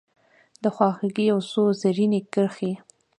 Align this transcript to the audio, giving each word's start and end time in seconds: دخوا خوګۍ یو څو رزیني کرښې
دخوا 0.63 0.89
خوګۍ 0.97 1.23
یو 1.31 1.39
څو 1.49 1.61
رزیني 1.83 2.21
کرښې 2.33 2.71